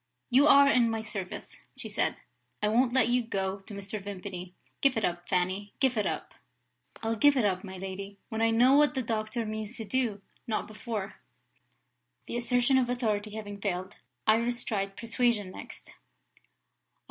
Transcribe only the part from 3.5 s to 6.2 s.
to Mr. Vimpany. Give it up, Fanny! Give it